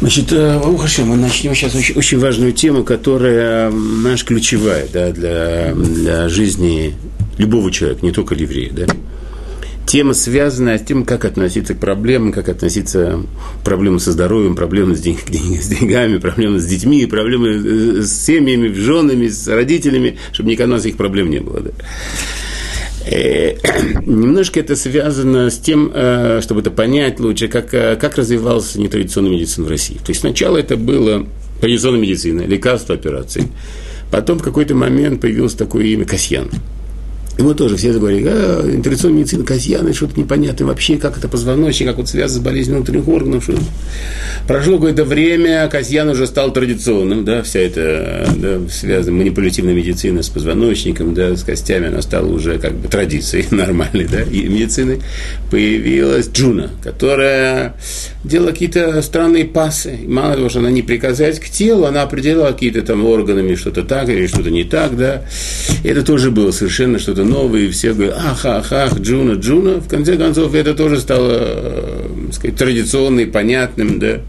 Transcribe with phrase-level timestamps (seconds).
[0.00, 6.28] Значит, хорошо, мы начнем сейчас очень, очень важную тему, которая наша ключевая да, для, для
[6.30, 6.94] жизни
[7.36, 8.72] любого человека, не только еврея.
[8.72, 8.86] Да?
[9.84, 13.22] Тема, связанная с тем, как относиться к проблемам, как относиться
[13.60, 18.72] к проблемам со здоровьем, проблемы с, деньг, с деньгами, проблемы с детьми, проблемы с семьями,
[18.72, 21.60] с женами, с родителями, чтобы никогда у нас их проблем не было.
[21.60, 21.70] Да?
[23.06, 23.54] Э,
[24.06, 29.32] немножко это связано с тем, э, чтобы это понять лучше, как, э, как развивалась нетрадиционная
[29.32, 29.96] медицина в России.
[29.96, 31.26] То есть сначала это было
[31.60, 33.48] традиционная медицина, лекарства, операции.
[34.10, 36.50] Потом в какой-то момент появилось такое имя Касьян.
[37.40, 41.96] Ему тоже все говорили, а, интервенционная медицина Касьяна, что-то непонятное вообще, как это позвоночник, как
[41.96, 43.44] вот связано с болезнью внутренних органов.
[43.44, 43.54] Что
[44.46, 50.28] Прошло какое-то время, Касьян уже стал традиционным, да, вся эта да, связанная манипулятивная медицина с
[50.28, 55.00] позвоночником, да, с костями, она стала уже как бы традицией нормальной, да, и медицины.
[55.50, 57.74] Появилась Джуна, которая
[58.22, 59.98] делала какие-то странные пасы.
[60.06, 64.08] Мало того, что она не прикасалась к телу, она определяла какие-то там органами что-то так
[64.08, 65.22] или что-то не так, да.
[65.82, 69.80] И это тоже было совершенно что-то новое, и все говорят, ах, ах, ах, Джуна, Джуна.
[69.80, 74.20] В конце концов, это тоже стало, э, сказать, традиционным, понятным, да,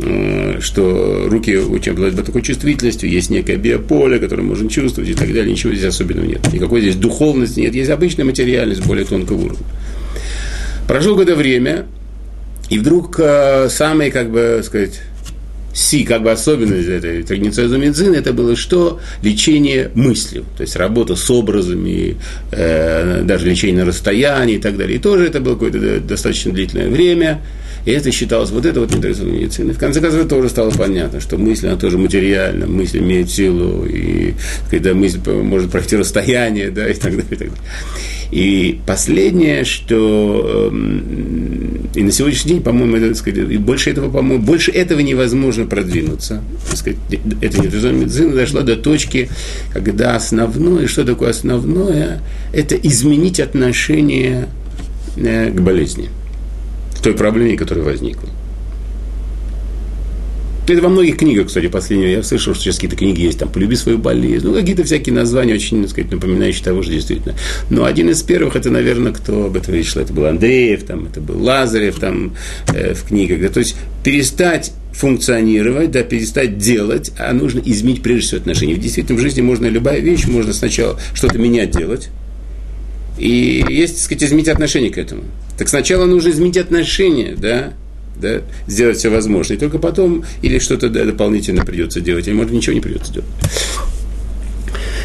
[0.00, 5.28] э, что руки очень обладают такой чувствительностью, есть некое биополе, которое можно чувствовать и так
[5.28, 6.52] далее, ничего здесь особенного нет.
[6.52, 9.64] Никакой здесь духовности нет, есть обычная материальность более тонкого уровня.
[10.88, 11.86] Прошло какое-то время,
[12.68, 15.00] и вдруг э, самый, как бы сказать,
[15.76, 18.98] си, как бы особенность этой традиционной медицины, это было что?
[19.22, 22.16] Лечение мыслью, то есть работа с образами,
[22.50, 24.96] э, даже лечение на расстоянии и так далее.
[24.96, 27.42] И тоже это было какое-то достаточно длительное время,
[27.86, 29.72] и это считалось вот это вот нетрадиционной медициной.
[29.72, 34.34] В конце концов, тоже стало понятно, что мысль, она тоже материальна, мысль имеет силу, и
[34.70, 37.64] когда мысль может пройти расстояние, да, и так далее, и так далее.
[38.32, 44.42] И последнее, что эм, и на сегодняшний день, по-моему, это, сказать, и больше этого, по-моему,
[44.42, 46.42] больше этого невозможно продвинуться.
[46.68, 46.98] Так сказать,
[47.40, 49.28] эта нетрадиционная медицина дошла до точки,
[49.72, 52.20] когда основное, что такое основное,
[52.52, 54.48] это изменить отношение
[55.16, 56.10] э, к болезни,
[57.06, 58.28] той проблеме, которая возникла.
[60.66, 62.08] Это во многих книгах, кстати, последнего.
[62.08, 64.44] Я слышал, что сейчас какие-то книги есть, там, «Полюби свою болезнь».
[64.44, 67.36] Ну, какие-то всякие названия, очень, так сказать, напоминающие того же, действительно.
[67.70, 71.20] Но один из первых, это, наверное, кто об этом шла, это был Андреев, там, это
[71.20, 72.34] был Лазарев, там,
[72.74, 73.40] э, в книгах.
[73.40, 78.74] Да, то есть, перестать функционировать, да, перестать делать, а нужно изменить прежде всего отношения.
[78.74, 82.08] В жизни можно любая вещь, можно сначала что-то менять делать,
[83.16, 85.22] и есть, так сказать, изменить отношение к этому.
[85.58, 87.72] Так сначала нужно изменить отношения, да,
[88.20, 89.56] да, сделать все возможное.
[89.56, 93.28] И только потом или что-то да, дополнительно придется делать, или, может, ничего не придется делать.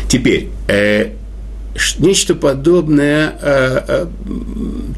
[0.10, 1.12] Теперь, э,
[2.00, 4.06] нечто подобное э, э,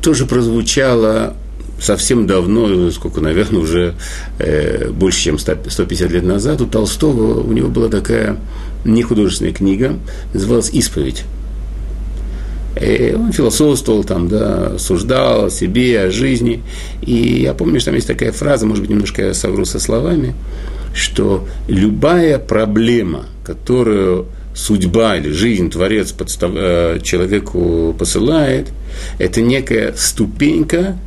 [0.01, 1.35] тоже прозвучало
[1.79, 3.95] совсем давно, сколько, наверное, уже
[4.39, 8.37] э, больше, чем 150 лет назад, у Толстого, у него была такая
[8.85, 9.97] нехудожественная книга,
[10.33, 11.23] называлась «Исповедь».
[12.81, 16.63] И он философствовал там, да, суждал о себе, о жизни.
[17.01, 20.34] И я помню, что там есть такая фраза, может быть, немножко я совру со словами,
[20.94, 26.51] что любая проблема, которую судьба или жизнь, Творец подстав...
[26.56, 28.69] Э, человеку посылает,
[29.17, 30.97] это некая ступенька,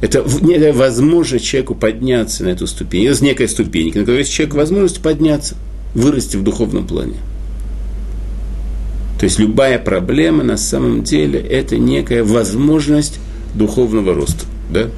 [0.00, 3.06] это некая возможность человеку подняться на эту ступень.
[3.06, 5.54] Это некая ступенька, на которой есть человек возможность подняться,
[5.94, 7.14] вырасти в духовном плане.
[9.22, 13.20] То есть любая проблема на самом деле это некая возможность
[13.54, 14.46] духовного роста.
[14.68, 14.88] Да?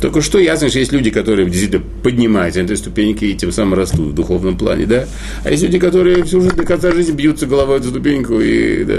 [0.00, 3.74] Только что ясно, что есть люди, которые действительно поднимаются на этой ступеньке и тем самым
[3.74, 5.04] растут в духовном плане, да?
[5.44, 8.94] А есть люди, которые всю жизнь до конца жизни бьются головой эту ступеньку и, да.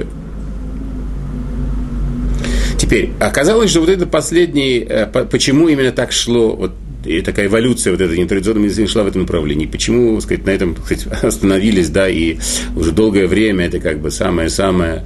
[2.78, 6.73] Теперь, оказалось, что вот это последний, э, почему именно так шло вот
[7.06, 9.66] и такая эволюция вот этой нетрадиционной медицины шла в этом направлении.
[9.66, 12.38] Почему, сказать, на этом сказать, остановились, да, и
[12.75, 15.03] уже долгое время это как бы самое-самое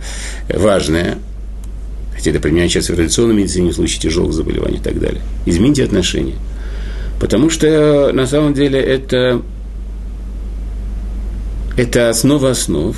[0.49, 1.17] важное,
[2.13, 5.21] хотя это применяется сейчас в традиционной медицине в случае тяжелых заболеваний и так далее.
[5.45, 6.35] Измените отношения.
[7.19, 9.41] Потому что на самом деле это,
[11.77, 12.95] это основа основ.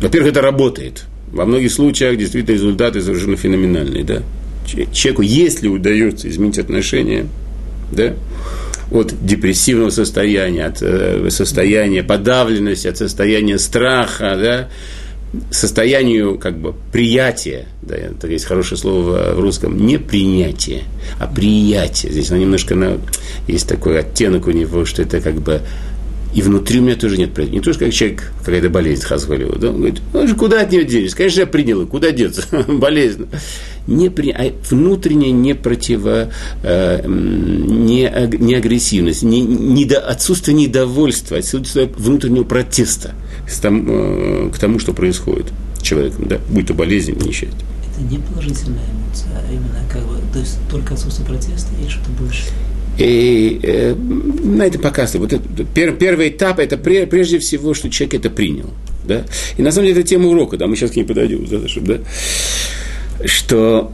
[0.00, 1.06] Во-первых, это работает.
[1.32, 4.04] Во многих случаях действительно результаты совершенно феноменальные.
[4.04, 4.22] Да?
[4.92, 7.26] Человеку, если удается изменить отношения,
[7.92, 8.14] да,
[8.90, 14.68] от депрессивного состояния, от э, состояния подавленности, от состояния страха, да,
[15.50, 20.84] состоянию как бы приятия, да, это есть хорошее слово в русском, не принятие,
[21.18, 22.12] а приятие.
[22.12, 22.98] Здесь оно немножко на,
[23.46, 25.62] есть такой оттенок у него, что это как бы
[26.36, 29.56] И внутри у меня тоже нет Не то, что как человек, какая-то болезнь хасхвалила.
[29.56, 29.70] Да?
[29.70, 31.16] Он говорит, ну, куда от нее денешься?
[31.16, 32.44] Конечно, я принял, куда деться?
[32.68, 33.26] болезнь.
[33.86, 34.32] Не при...
[34.32, 36.28] а внутренняя не противо...
[36.62, 39.98] Э, не, не агрессивность, не, не до...
[39.98, 43.14] отсутствие недовольства, отсутствие внутреннего протеста
[43.46, 45.46] к тому, э, к тому, что происходит
[45.78, 46.38] с человеком, да?
[46.50, 47.58] будь то болезнь или несчастье.
[47.94, 52.10] Это не положительная эмоция, а именно как бы, то есть только отсутствие протеста и что-то
[52.22, 52.42] больше.
[52.98, 55.32] И э, на это показывает.
[55.32, 58.70] Вот это, пер, первый этап это прежде всего, что человек это принял.
[59.04, 59.24] Да?
[59.56, 61.98] И на самом деле это тема урока, да, мы сейчас к ней подойдем, да, чтобы,
[63.18, 63.92] да, что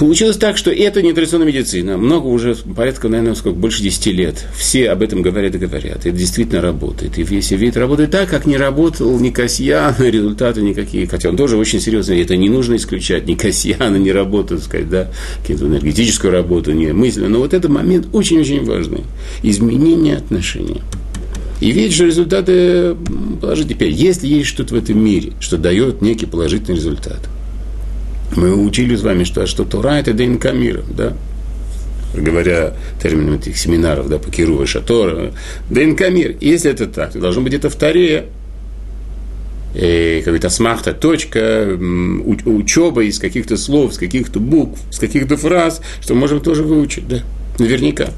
[0.00, 1.98] Получилось так, что это не традиционная медицина.
[1.98, 4.46] Много уже, порядка, наверное, сколько, больше 10 лет.
[4.56, 6.06] Все об этом говорят и говорят.
[6.06, 7.18] Это действительно работает.
[7.18, 11.06] И весь вид работает так, как не работал ни Касьян, результаты никакие.
[11.06, 12.22] Хотя он тоже очень серьезный.
[12.22, 13.26] Это не нужно исключать.
[13.26, 15.10] Ни Касьяна, ни работу, так сказать, да,
[15.42, 17.28] какую-то энергетическую работу, не мысленно.
[17.28, 19.04] Но вот этот момент очень-очень важный.
[19.42, 20.80] Изменение отношений.
[21.60, 22.96] И видишь, что результаты
[23.38, 23.74] положительные.
[23.74, 27.20] Теперь, если есть что-то в этом мире, что дает некий положительный результат–
[28.36, 31.14] мы учили с вами, что, что Тора– это ДНК мира, да?
[32.14, 35.32] говоря термином этих семинаров, да, по Киру и Шатора,
[35.68, 36.36] ДНК мир.
[36.40, 38.26] Если это так, то должно быть это в Торе,
[39.72, 41.78] какая-то смахта, точка,
[42.44, 47.20] учеба из каких-то слов, из каких-то букв, из каких-то фраз, что можем тоже выучить, да,
[47.58, 48.08] наверняка.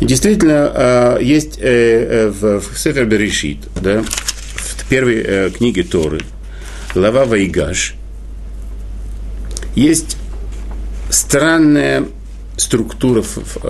[0.00, 6.20] И действительно, а, есть э, э, в Сефер Берешит, да, в первой э, книге Торы–
[6.98, 7.94] глава Вайгаш,
[9.76, 10.16] есть
[11.10, 12.06] странная
[12.56, 13.22] структура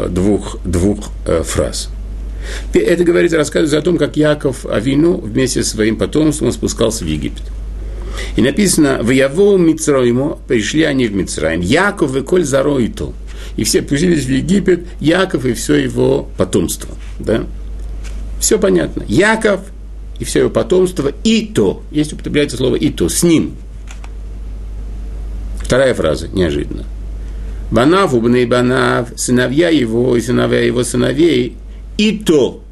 [0.09, 1.91] двух, двух э, фраз.
[2.73, 7.43] Это говорит, рассказывает о том, как Яков Авину вместе со своим потомством спускался в Египет.
[8.37, 13.13] И написано, в Яво Мицроиму, пришли они в Мицраим, Яков и Коль Зароиту.
[13.59, 16.95] И все пустились в Египет, Яков и все его потомство.
[17.19, 17.45] Да?
[18.41, 19.05] Все понятно.
[19.07, 19.61] Яков–
[20.19, 21.83] и все его потомство, и то.
[21.91, 23.57] Есть употребляется слово и то, с ним.
[25.61, 26.85] Вторая фраза, неожиданно.
[27.71, 31.57] Банав, убный банав, сыновья его и сыновья его сыновей,
[31.99, 32.63] и то.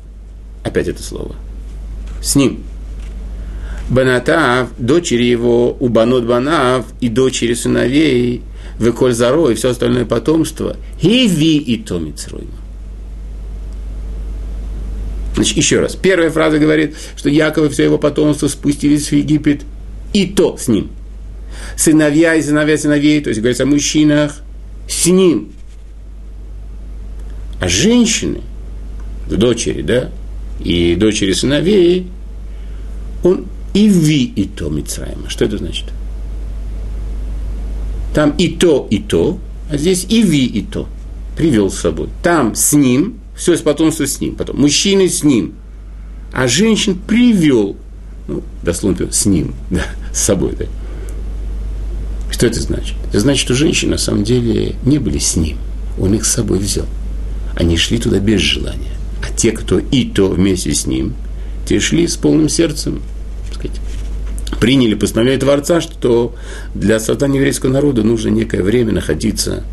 [0.64, 1.36] Опять это слово.
[2.22, 2.64] С ним.
[3.88, 8.42] Банатав, дочери его, убанот банав, и дочери сыновей,
[8.78, 12.65] выколь заро, и все остальное потомство, и ви и то мицройма.
[15.36, 15.94] Значит, еще раз.
[15.94, 19.62] Первая фраза говорит, что Яков и все его потомство спустились в Египет,
[20.14, 20.90] и то с ним.
[21.76, 24.40] Сыновья и сыновья сыновей, то есть говорится о мужчинах,
[24.88, 25.52] с ним.
[27.60, 28.40] А женщины,
[29.28, 30.10] дочери, да,
[30.58, 32.06] и дочери сыновей,
[33.22, 35.28] он и ви, и то Мицраима.
[35.28, 35.84] Что это значит?
[38.14, 39.38] Там и то, и то,
[39.70, 40.88] а здесь и ви, и то.
[41.36, 42.08] Привел с собой.
[42.22, 44.34] Там с ним, все из потомства с ним.
[44.34, 45.54] Потом мужчины с ним.
[46.32, 47.76] А женщин привел,
[48.26, 50.66] ну, дословно, с ним, да, с собой, да.
[52.30, 52.96] Что это значит?
[53.08, 55.58] Это значит, что женщины на самом деле не были с ним.
[55.98, 56.86] Он их с собой взял.
[57.54, 58.92] Они шли туда без желания.
[59.22, 61.14] А те, кто и то вместе с ним,
[61.66, 63.00] те шли с полным сердцем,
[63.54, 63.80] сказать,
[64.60, 66.34] приняли постановление Творца, что
[66.74, 69.64] для создания еврейского народа нужно некое время находиться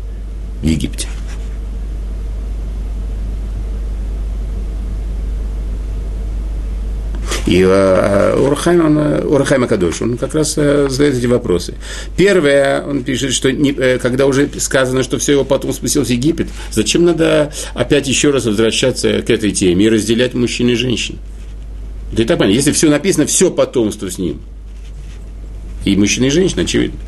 [0.62, 1.08] в Египте.
[7.46, 11.74] И э, Урахайм, он, э, Урахайм Акадош, он как раз э, задает эти вопросы.
[12.16, 16.08] Первое, он пишет, что не, э, когда уже сказано, что все его потом спустил в
[16.08, 21.18] Египет, зачем надо опять еще раз возвращаться к этой теме и разделять мужчин и женщин?
[22.12, 24.40] Да и так понятно, если все написано, все потомство с ним.
[25.84, 26.98] И мужчина и женщина, очевидно.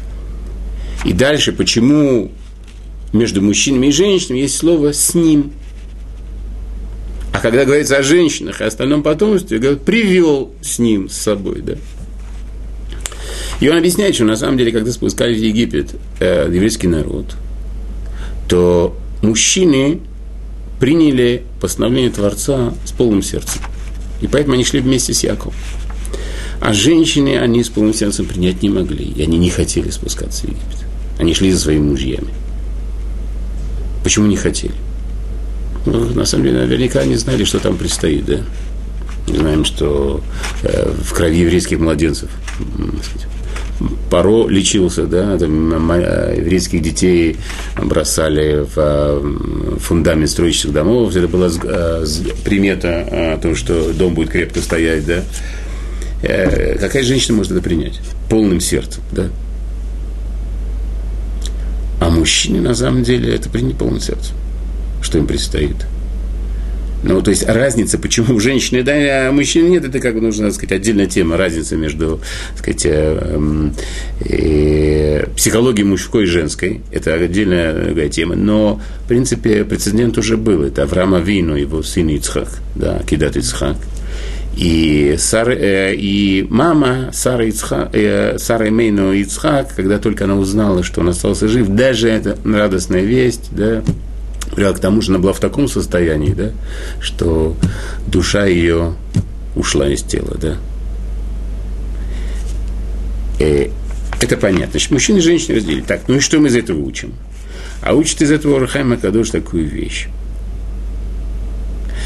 [1.07, 2.31] И дальше, почему
[3.13, 5.53] между мужчинами и женщинами есть слово «с ним»,
[7.37, 11.75] а когда говорится о женщинах и остальном потомстве, говорит, привел с ним, с собой, да.
[13.61, 17.37] И он объясняет, что на самом деле, когда спускали в Египет э, еврейский народ,
[18.49, 20.01] то мужчины
[20.81, 23.61] приняли постановление Творца с полным сердцем.
[24.23, 25.53] И поэтому они шли вместе с Яковом.
[26.63, 29.05] А женщины они с полным сердцем принять не могли.
[29.05, 30.87] И они не хотели спускаться в Египет.
[31.19, 32.33] Они шли за своими мужьями.
[34.03, 34.73] Почему не хотели?
[35.87, 38.39] Ну, на самом деле, наверняка они знали, что там предстоит, да.
[39.29, 40.21] Мы знаем, что
[40.63, 42.29] э, в крови еврейских младенцев
[44.11, 47.37] Паро лечился, да, там, э, еврейских детей
[47.77, 52.07] бросали в э, фундамент строящихся домов, это была э,
[52.45, 55.23] примета о том, что дом будет крепко стоять, да.
[56.81, 58.01] Какая женщина может это принять?
[58.31, 59.27] Полным сердцем, да.
[62.01, 64.35] А мужчины, на самом деле, это принять полным сердцем
[65.07, 65.77] что им предстоит.
[67.03, 70.51] Ну, то есть разница, почему у женщины, да, а мужчины нет, это как бы нужно,
[70.51, 72.21] сказать, отдельная тема, разница между,
[72.51, 73.71] так сказать, э,
[74.29, 80.63] э, психологией мужской и женской, это отдельная такая тема, но, в принципе, прецедент уже был,
[80.63, 83.77] это Авраама Вину, его сын Ицхак, да, Кидат Ицхак,
[84.57, 90.83] и, Сар, э, и мама Сара, Ицхак, э, Сара Мейну Ицхак, когда только она узнала,
[90.83, 93.83] что он остался жив, даже эта радостная весть, да,
[94.55, 96.51] привела к тому, что она была в таком состоянии, да,
[97.01, 97.57] что
[98.07, 98.95] душа ее
[99.55, 100.57] ушла из тела, да.
[103.39, 103.71] И э,
[104.21, 104.73] это понятно.
[104.73, 105.83] Значит, мужчины и женщины разделили.
[105.83, 107.15] Так, ну и что мы из этого учим?
[107.83, 110.09] А учит из этого Рахайм Акадош такую вещь,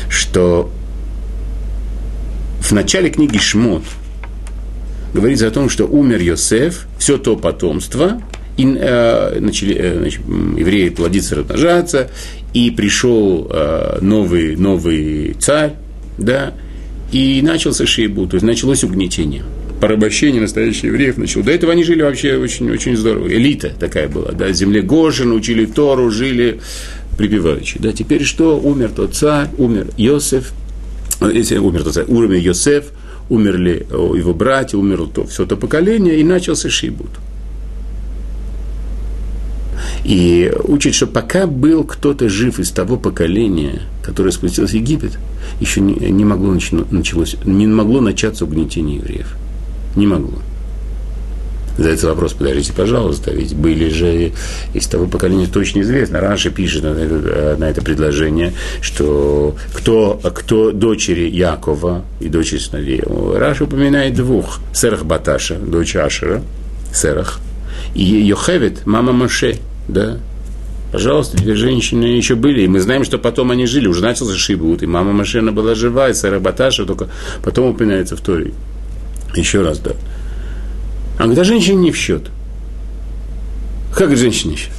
[0.08, 0.70] что
[2.60, 3.84] в начале книги Шмот
[5.14, 8.22] говорится о том, что умер Йосеф, все то потомство,
[8.56, 12.10] и э, начали э, значит, евреи плодиться, размножаться,
[12.52, 15.74] и пришел э, новый, новый царь,
[16.18, 16.54] да,
[17.12, 19.42] и начался шейбу, то есть началось угнетение.
[19.80, 21.44] Порабощение настоящих евреев начало.
[21.44, 23.28] До этого они жили вообще очень, очень здорово.
[23.28, 26.60] Элита такая была, да, земле Гошин, учили Тору, жили
[27.16, 27.78] припеваючи.
[27.78, 28.58] Да, теперь что?
[28.58, 30.52] Умер тот царь, умер Йосеф,
[31.20, 32.86] э, если умер тот царь, умер Йосеф,
[33.28, 37.10] умерли его братья, умерло то, все то поколение, и начался шейбут.
[40.04, 45.18] И учит, что пока был кто-то жив из того поколения, которое спустилось в Египет,
[45.60, 46.56] еще не, не, могло,
[46.90, 49.36] началось, не могло начаться угнетение евреев.
[49.96, 50.38] Не могло.
[51.76, 54.32] Задается вопрос, подождите, пожалуйста, ведь были же
[54.74, 56.20] из того поколения точно известно.
[56.20, 58.52] Раши пишет на это, на это предложение,
[58.82, 63.02] что кто, кто дочери Якова и дочери сыновей.
[63.34, 64.60] Раши упоминает двух.
[64.74, 66.42] Серах бат Ашер, дочь Ашера,
[66.92, 67.40] Серах,
[67.94, 69.56] и Йохевит, мама Моше–
[69.92, 70.18] да.
[70.92, 74.82] Пожалуйста, две женщины еще были, и мы знаем, что потом они жили, уже начался Шибут,
[74.82, 77.08] и мама Машина была жива, и Сара Баташа, только
[77.44, 78.52] потом упоминается в Торе.
[79.36, 79.92] Еще раз, да.
[81.18, 82.22] А когда женщина не в счет?
[83.94, 84.72] Как женщина счет?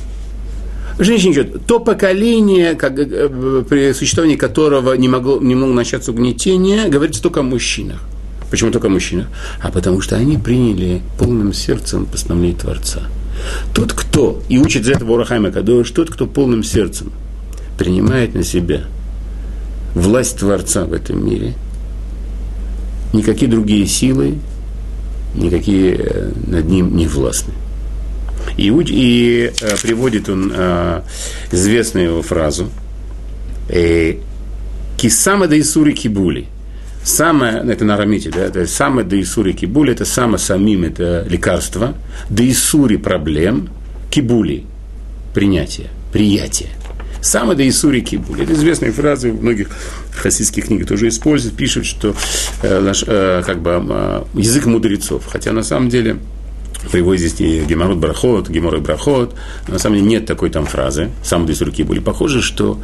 [0.99, 1.65] Женщина счет.
[1.65, 7.39] То поколение, как, э, при существовании которого не могло, не могло начаться угнетение, говорится только
[7.39, 8.01] о мужчинах.
[8.49, 9.27] Почему только о мужчинах?
[9.61, 13.03] А потому что они приняли полным сердцем постановление Творца–
[13.73, 17.11] тот, кто, и учит за этого Урахайма Кадош, тот, кто полным сердцем
[17.77, 18.81] принимает на себя
[19.95, 21.53] власть Творца в этом мире,
[23.13, 24.37] никакие другие силы,
[25.35, 27.53] никакие э, над ним не властны.
[28.57, 31.01] И, и э, приводит он э,
[31.51, 32.69] известную его фразу
[33.69, 34.15] э,
[34.97, 36.47] «Кисама да Исури кибули»
[37.03, 41.95] Самое, это на арамите, да, это самое Исури кибули, это само самим, это лекарство,
[42.29, 43.69] Исури проблем,
[44.11, 44.65] кибули,
[45.33, 46.69] принятие, приятие.
[47.21, 48.43] Самое Исури кибули.
[48.43, 49.69] Это известная фраза, в многих
[50.11, 52.15] хасидских книгах тоже используют, пишут, что
[52.63, 55.25] э, наш, э, как бы, э, язык мудрецов.
[55.27, 56.17] Хотя на самом деле
[56.89, 59.35] здесь и Геморот Брахот, Гемор Брахот.
[59.67, 61.09] На самом деле нет такой там фразы.
[61.23, 62.79] Сам из руки были похожи, что,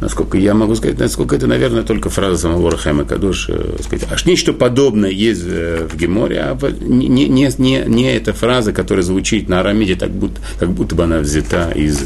[0.00, 3.48] насколько я могу сказать, насколько это, наверное, только фраза самого Рахайма Кадош.
[3.48, 8.32] Э, сказать, аж нечто подобное есть э, в Геморе, а не, не, не, не эта
[8.32, 12.04] фраза, которая звучит на арамиде, так будто, как будто бы она взята из,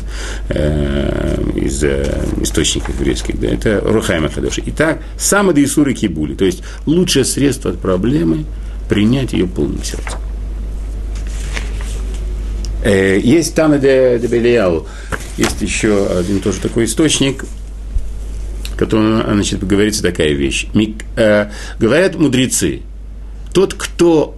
[0.48, 3.40] э, из э, источников еврейских.
[3.40, 4.58] Да, это Рахайма Кадош.
[4.66, 8.44] Итак, самый Исуры Кибули, то есть лучшее средство от проблемы
[8.88, 10.23] принять ее полным сердцем.
[12.84, 14.86] Э, есть Тана де, де Белияу,
[15.38, 17.46] есть еще один тоже такой источник,
[18.72, 20.66] в котором значит, говорится такая вещь.
[20.74, 22.82] Мик, э, говорят мудрецы,
[23.54, 24.36] тот, кто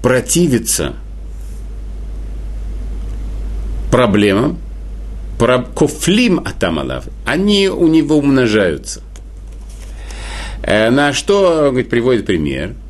[0.00, 0.94] противится
[3.90, 4.58] проблемам,
[5.74, 9.02] кофлим атамалав, они у него умножаются.
[10.62, 12.74] Э, на что, говорит, приводит пример–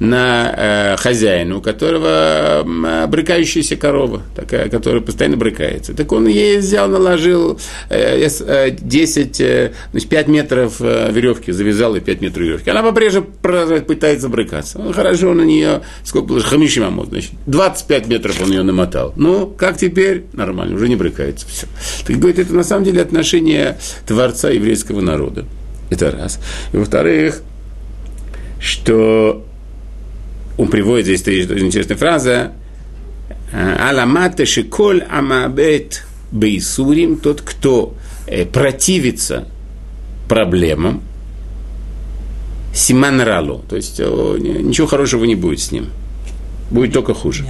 [0.00, 5.92] на э, хозяина, у которого э, брыкающаяся корова, такая, которая постоянно брыкается.
[5.92, 11.94] Так он ей взял, наложил э, э, 10, э, значит, 5 метров э, веревки, завязал
[11.96, 12.70] и 5 метров веревки.
[12.70, 13.26] Она по-прежнему
[13.86, 14.78] пытается брыкаться.
[14.78, 19.12] Ну, хорошо, на нее, сколько было, хамиши мамот, значит, 25 метров он ее намотал.
[19.16, 20.24] Ну, как теперь?
[20.32, 21.46] Нормально, уже не брыкается.
[21.46, 21.66] Все.
[22.06, 23.76] Так говорит, это на самом деле отношение
[24.06, 25.44] Творца еврейского народа.
[25.90, 26.40] Это раз.
[26.72, 27.42] И во-вторых,
[28.60, 29.44] что
[30.60, 32.52] он приводит здесь интересная фраза,
[33.52, 37.94] Аламата шиколь амабет бейсурим, тот, кто
[38.26, 39.48] э, противится
[40.28, 41.02] проблемам,
[42.74, 45.88] симан ралу, то есть ничего хорошего не будет с ним,
[46.70, 47.44] будет только хуже.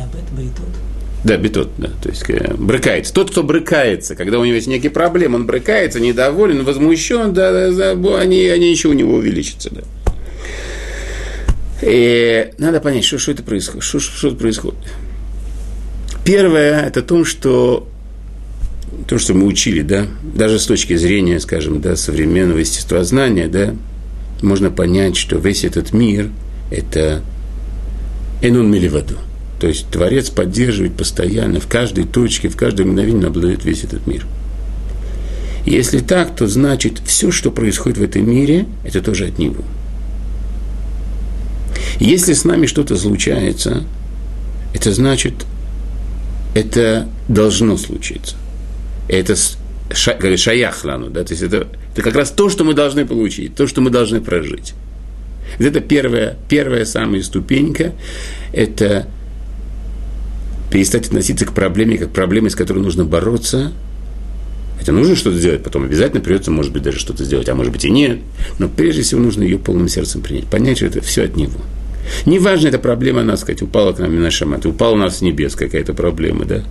[1.23, 1.89] Да, бетот, да.
[2.03, 3.13] То есть э, брыкается.
[3.13, 7.95] Тот, кто брыкается, когда у него есть некие проблемы, он брыкается, недоволен, возмущен, да, да,
[7.95, 9.83] да они, они еще у него увеличатся, да.
[11.83, 13.83] И надо понять, что, что это происходит.
[13.83, 14.79] Что, что, что происходит.
[16.25, 17.89] Первое, это то, что
[19.07, 23.75] то, что мы учили, да, даже с точки зрения, скажем, да, современного естествознания, да,
[24.43, 26.31] можно понять, что весь этот мир–
[26.71, 27.23] это
[28.43, 29.17] энун миливаду.
[29.61, 34.27] То есть Творец поддерживает постоянно, в каждой точке, в каждое мгновение наблюдает весь этот мир.
[35.67, 39.63] Если так, то значит, все, что происходит в этом мире, это тоже от Него.
[42.01, 43.85] Если с нами что-то случается,
[44.75, 45.35] это значит,
[46.55, 48.37] это должно случиться.
[49.07, 49.37] Это
[49.93, 53.67] ша, шаяхлану, да, то есть это, это как раз то, что мы должны получить, то,
[53.67, 54.73] что мы должны прожить.
[55.59, 57.93] Это первая, первая самая ступенька,
[58.55, 59.07] это
[60.71, 63.73] перестать относиться к проблеме как к проблеме, с которой нужно бороться.
[64.81, 67.85] Это нужно что-то сделать, потом обязательно придется, может быть, даже что-то сделать, а может быть
[67.85, 68.21] и нет.
[68.59, 71.61] Но прежде всего нужно ее полным сердцем принять, понять, что это все от него.
[72.27, 75.55] Неважно, эта проблема, надо сказать, упала к нам на шамат, упала у нас с небес
[75.55, 76.63] какая-то проблема, да?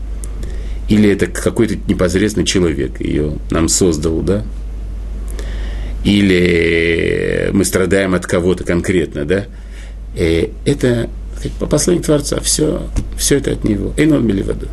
[0.88, 4.44] Или это какой-то непосредственный человек ее нам создал, да?
[6.04, 9.46] Или мы страдаем от кого-то конкретно, да?
[10.16, 11.10] И э, это
[11.60, 12.84] по посланию Творца, все,
[13.18, 13.94] все это от него.
[13.98, 14.68] Эйнон Меливаду.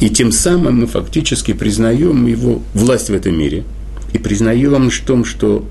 [0.00, 3.64] И тем самым мы фактически признаем его власть в этом мире.
[4.12, 5.66] И признаем в том, что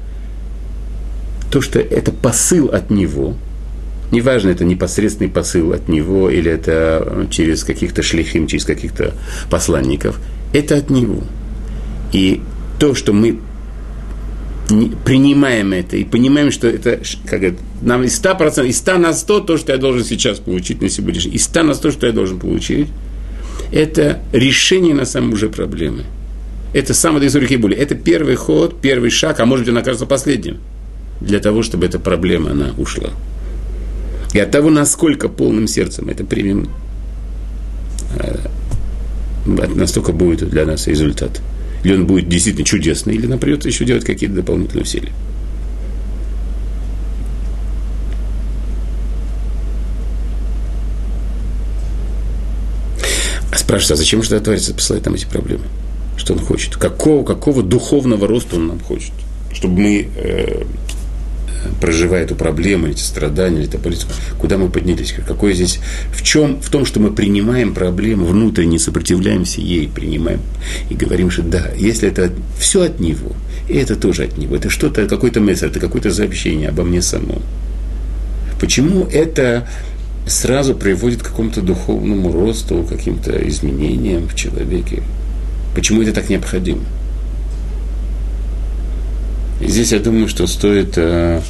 [1.56, 3.34] то, что это посыл от него,
[4.12, 9.14] неважно, это непосредственный посыл от него, или это через каких-то шлихим, через каких-то
[9.50, 10.20] посланников,
[10.52, 11.24] это от него.
[12.12, 12.42] И
[12.78, 13.40] то, что мы
[15.06, 19.40] принимаем это и понимаем, что это, как это нам из 100%, из 100 на 100
[19.40, 22.38] то, что я должен сейчас получить на сегодняшний, из 100 на 100, что я должен
[22.38, 22.90] получить,
[23.72, 26.04] это решение на самом уже проблемы.
[26.74, 27.78] Это самое руки боли.
[27.78, 30.58] Это первый ход, первый шаг, а может быть, он окажется последним,
[31.22, 33.10] для того, чтобы эта проблема, она ушла.
[34.34, 36.70] И от того, насколько полным сердцем это примем,
[38.20, 38.48] э,
[39.46, 41.42] настолько будет для нас результат
[41.86, 45.12] или он будет действительно чудесный, или нам придется еще делать какие-то дополнительные усилия.
[53.51, 55.66] А спрашивается, а зачем же тогда Творец посылает нам эти проблемы?
[56.18, 56.75] Что он хочет?
[56.75, 59.14] Какого, какого духовного роста он нам хочет?
[59.54, 60.64] Чтобы мы э,
[61.82, 65.80] проживая эту проблему, эти страдания, эти политику, куда мы поднялись, какой здесь,
[66.12, 70.42] в чем, в том, что мы принимаем проблему, внутренне сопротивляемся ей, принимаем
[70.90, 73.34] и говорим, что да, если это все от него,
[73.68, 77.42] и это тоже от него, это что-то, какой-то месседж, это какое-то сообщение обо мне самом.
[78.60, 79.68] Почему это
[80.28, 85.04] сразу приводит к какому-то духовному росту, каким-то изменениям в человеке?
[85.75, 86.82] Почему это так необходимо?
[89.68, 90.94] Здесь я думаю, что стоит...
[90.98, 91.42] Э,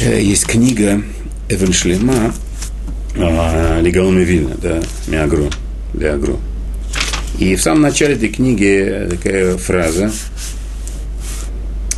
[0.00, 1.02] э, есть книга
[1.48, 2.32] Эвен Шлема
[3.14, 5.50] э, Легаон Вильна, да, Миагру,
[5.94, 6.40] Леагру.
[7.38, 10.10] И в самом начале этой книги такая фраза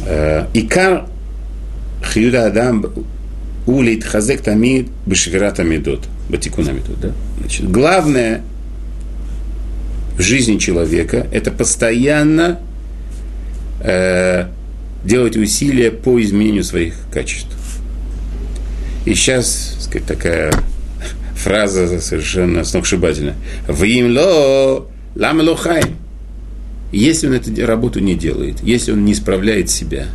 [0.06, 1.06] э, Икар
[2.12, 2.86] Хьюда Адам
[3.66, 6.08] Улит Хазек Тамид Бешвирата Медот.
[6.28, 7.12] Батикуна Медот, да?
[7.38, 8.42] Значит, главное
[10.16, 12.60] в жизни человека– это постоянно
[13.80, 14.46] э,
[15.04, 17.56] делать усилия по изменению своих качеств.
[19.06, 20.52] И сейчас, сказать, такая
[21.34, 23.36] фраза совершенно сногсшибательная.
[23.68, 25.82] Вимло ламелохай.
[26.92, 30.06] Если он эту работу не делает, если он не исправляет себя,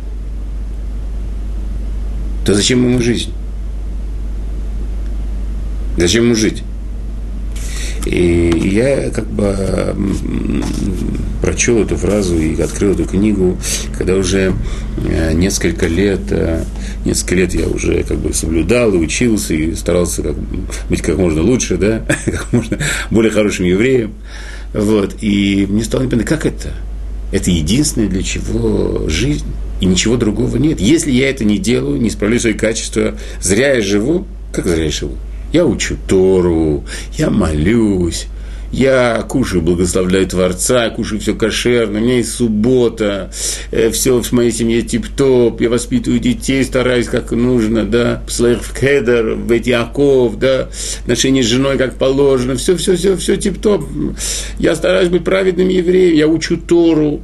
[2.44, 3.32] то зачем ему жизнь?
[5.96, 6.62] Зачем ему жить?
[8.06, 9.74] И я как бы
[11.42, 13.58] прочел эту фразу и открыл эту книгу,
[13.98, 14.54] когда уже
[15.04, 16.64] э, несколько лет, э,
[17.04, 20.36] несколько лет я уже как бы соблюдал и учился и старался как,
[20.88, 22.78] быть как можно лучше, да, как можно
[23.10, 24.12] более хорошим евреем.
[24.72, 25.16] Вот.
[25.20, 26.72] И мне стало непонятно, как это?
[27.32, 29.46] Это единственное, для чего жизнь,
[29.80, 30.80] и ничего другого нет.
[30.80, 34.90] Если я это не делаю, не исправляю свои качества, зря я живу, как зря я
[34.90, 35.16] живу?
[35.52, 36.84] Я учу Тору,
[37.16, 38.26] я молюсь,
[38.72, 43.30] я кушаю, благословляю Творца, кушаю все кошерно, у меня есть суббота,
[43.70, 48.78] э, все в моей семье тип-топ, я воспитываю детей, стараюсь как нужно, да, посылаю в
[48.78, 50.68] кедр, в оков, да,
[51.02, 53.84] отношения с женой как положено, все, все, все, все тип-топ.
[54.58, 57.22] Я стараюсь быть праведным евреем, я учу Тору.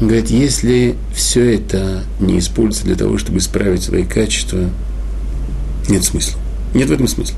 [0.00, 4.70] Говорит, если все это не используется для того, чтобы исправить свои качества,
[5.88, 6.40] нет смысла.
[6.72, 7.36] Нет в этом смысла.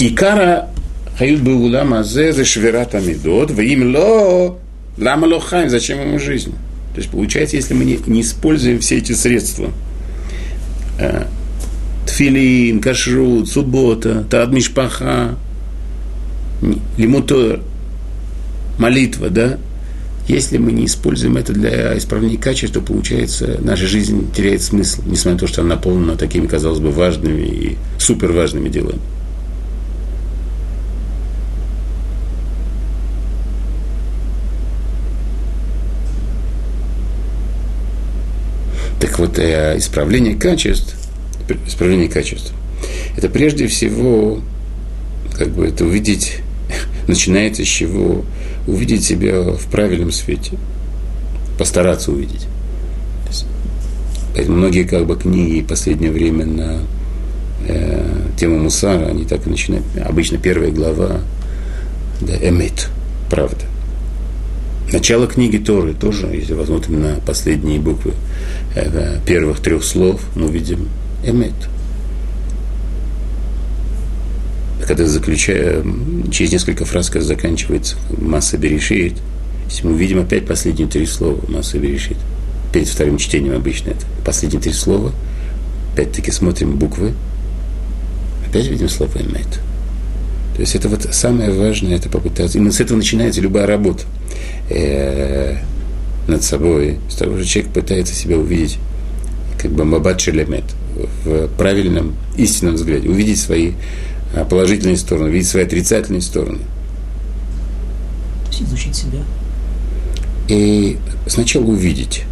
[0.00, 0.70] Икара
[1.16, 4.58] хают бы улам азе за шверат амидот, в им ло
[4.96, 6.52] лама лохайм, зачем ему жизнь?
[6.94, 9.70] То есть получается, если мы не, не используем все эти средства,
[10.98, 11.26] э,
[12.06, 15.36] тфилин, кашрут, суббота, тад мишпаха,
[16.96, 17.60] лимутор,
[18.78, 19.58] молитва, да,
[20.28, 25.32] если мы не используем это для исправления качества, то получается, наша жизнь теряет смысл, несмотря
[25.32, 29.00] на то, что она наполнена такими, казалось бы, важными и супер важными делами.
[39.00, 40.94] Так вот, э, исправление качеств,
[41.66, 42.52] исправление качеств,
[43.16, 44.42] это прежде всего,
[45.32, 46.40] как бы это увидеть,
[47.08, 48.26] начинается с чего?
[48.68, 50.52] Увидеть себя в правильном свете,
[51.58, 52.46] постараться увидеть.
[54.34, 56.78] Поэтому многие как бы книги в последнее время на
[57.66, 59.84] э, тему Мусара, они так и начинают.
[60.04, 61.22] Обычно первая глава,
[62.20, 62.88] да, эмит,
[63.30, 63.64] правда.
[64.92, 68.12] Начало книги Торы тоже, если возьмем на последние буквы
[68.76, 70.88] э, первых трех слов, мы видим
[71.24, 71.54] эмет.
[74.88, 79.12] Когда заключаем, через несколько фраз, когда заканчивается масса берешит,
[79.82, 82.16] мы видим опять последние три слова, масса берешит,
[82.72, 85.12] перед вторым чтением обычно это последние три слова,
[85.92, 87.12] опять-таки смотрим буквы,
[88.48, 89.60] опять видим слово эмет.
[90.54, 92.56] То есть это вот самое важное, это попытаться.
[92.56, 94.04] Именно с этого начинается любая работа
[94.70, 95.58] э,
[96.28, 96.98] над собой.
[97.10, 98.78] С того же человек пытается себя увидеть
[99.58, 103.72] как бы мабат в правильном, истинном взгляде, увидеть свои
[104.48, 106.58] положительные стороны, увидеть свои отрицательные стороны.
[108.44, 109.20] То есть изучить себя.
[110.48, 112.24] И сначала увидеть.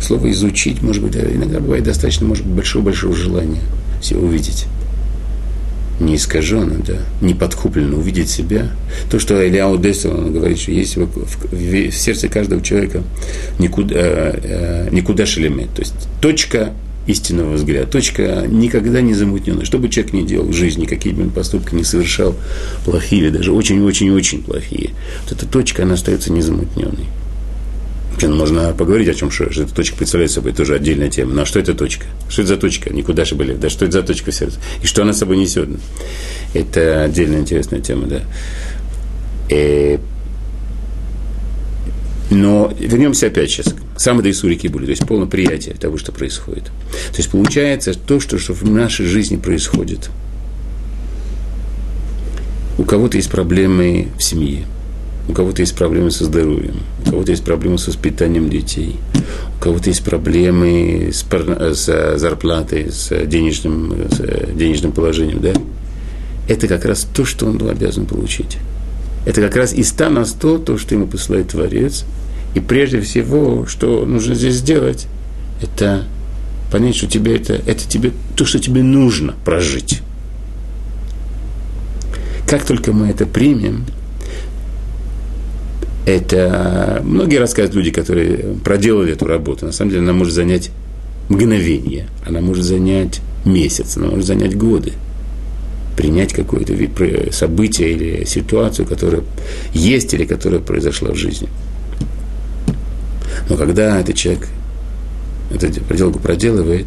[0.00, 3.62] Слово изучить, может быть, иногда бывает достаточно, может быть, большого-большого желания
[4.00, 4.66] все увидеть
[6.00, 8.70] не искаженно, да, не подкупленно увидеть себя.
[9.10, 13.02] То, что Ильяу Десел, он говорит, что есть в, в, в сердце каждого человека
[13.58, 16.72] никуда, э, никуда шелемет, то есть точка
[17.08, 19.64] истинного взгляда, точка никогда не замутненная.
[19.64, 22.36] Что бы человек ни делал в жизни, какие бы он поступки не совершал,
[22.84, 24.90] плохие или даже очень-очень-очень плохие,
[25.22, 27.06] вот эта точка, она остается незамутненной.
[28.22, 31.34] Можно поговорить о чем что, что эта точка представляет собой тоже отдельная тема.
[31.34, 32.04] Но что это точка?
[32.28, 32.92] Что это за точка?
[32.92, 33.54] Никуда же были.
[33.54, 34.58] Да что это за точка в сердце?
[34.82, 35.68] И что она собой несет?
[36.52, 38.22] Это отдельная интересная тема, да.
[39.50, 40.00] И...
[42.30, 46.12] Э, но вернемся опять сейчас к самой сурики были, то есть полное приятие того, что
[46.12, 46.64] происходит.
[46.64, 50.10] То есть получается то, что, что в нашей жизни происходит.
[52.78, 54.64] У кого-то есть проблемы в семье,
[55.28, 58.96] у кого-то есть проблемы со здоровьем, у кого-то есть проблемы с воспитанием детей,
[59.58, 65.52] у кого-то есть проблемы с, с зарплатой, с денежным, с денежным положением, да?
[66.46, 68.58] Это как раз то, что он был обязан получить.
[69.28, 72.06] Это как раз и ста на сто то, что ему посылает Творец.
[72.54, 75.06] И прежде всего, что нужно здесь сделать,
[75.60, 76.04] это
[76.72, 80.00] понять, что тебе это, это тебе то, что тебе нужно прожить.
[82.48, 83.84] Как только мы это примем,
[86.06, 89.66] это многие рассказывают люди, которые проделали эту работу.
[89.66, 90.70] На самом деле она может занять
[91.28, 94.94] мгновение, она может занять месяц, она может занять годы.
[95.98, 96.74] Принять какое-то
[97.32, 99.22] событие или ситуацию, которая
[99.72, 101.48] есть или которая произошла в жизни.
[103.50, 104.46] Но когда этот человек
[105.50, 106.86] эту проделку проделывает,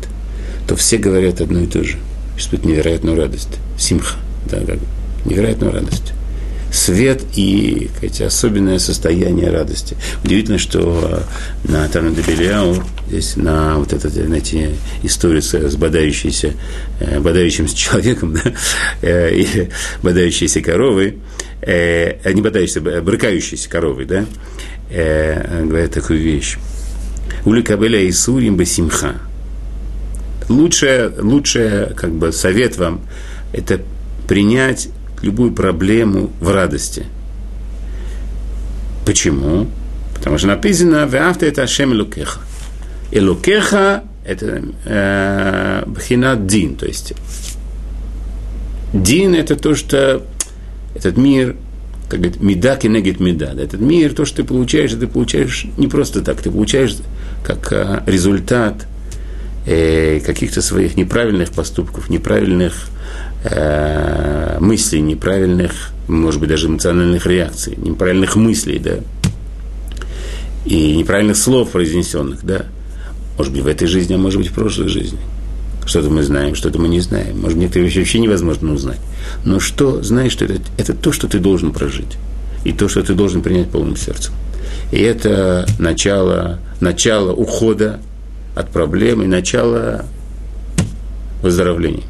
[0.65, 1.97] то все говорят одно и то же.
[2.37, 3.49] Испытывают невероятную радость.
[3.77, 4.17] Симха.
[4.49, 4.79] Да, как
[5.25, 6.13] невероятную радость
[6.71, 9.97] свет и сказать, особенное состояние радости.
[10.23, 11.25] Удивительно, что
[11.65, 14.69] э, на Тану Дебелиау, здесь на вот этот, эти
[15.03, 16.53] истории с, бодающейся,
[16.99, 18.53] э, бодающимся человеком, да,
[19.01, 19.69] э, и
[20.01, 21.17] бодающейся коровой,
[21.63, 24.25] не бодающейся, брыкающейся коровой, да,
[24.89, 26.57] говорят такую вещь.
[27.45, 29.17] Ули кабеля и сурим басимха.
[30.49, 33.01] Лучшее, лучшее, как бы, совет вам,
[33.53, 33.79] это
[34.27, 34.89] принять
[35.21, 37.05] любую проблему в радости.
[39.05, 39.67] Почему?
[40.15, 42.39] Потому что написано «Веавта это Ашем Элукеха».
[43.11, 47.13] Элукеха– это э, бхинат дин, то есть
[48.93, 50.23] дин– это то, что
[50.95, 51.55] этот мир,
[52.09, 53.53] как говорит, меда кенегет меда.
[53.53, 56.95] Этот мир, то, что ты получаешь, ты получаешь не просто так, ты получаешь
[57.43, 58.85] как э, результат
[59.65, 62.89] э, каких-то своих неправильных поступков, неправильных
[63.43, 68.99] э, мыслей, неправильных, может быть, даже эмоциональных реакций, неправильных мыслей, да.
[70.65, 72.65] и неправильных слов произнесенных, да.
[73.37, 75.19] Может быть, в этой жизни, а может быть, в прошлой жизни.
[75.85, 77.39] Что-то мы знаем, что-то мы не знаем.
[77.39, 78.99] Может, некоторые вещи вообще невозможно узнать.
[79.45, 82.17] Но что, знаешь, что это, это то, что ты должен прожить.
[82.63, 84.33] И то, что ты должен принять полным сердцем.
[84.91, 87.99] И это начало, начало ухода
[88.55, 90.05] от проблем и начало
[91.41, 92.03] выздоровления.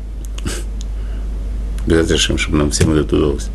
[1.87, 1.97] Без
[2.37, 3.49] чтобы нам всем это удалось.